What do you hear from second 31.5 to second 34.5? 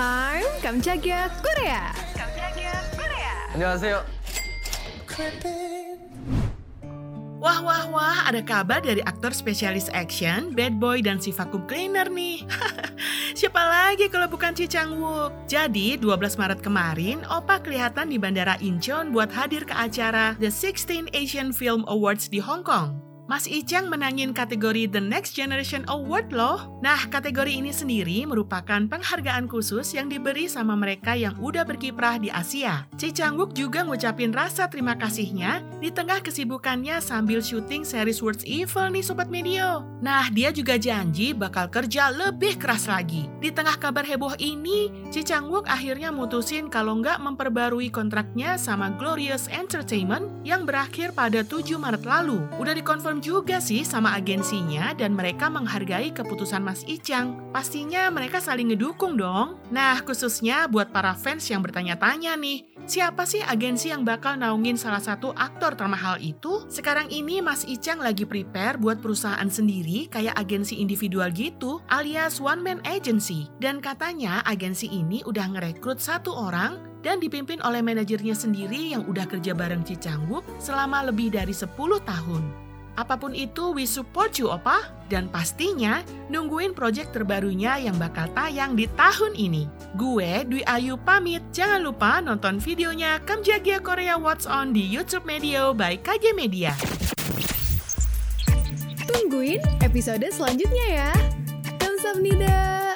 berkiprah di Asia. Ci Changwook juga ngucapin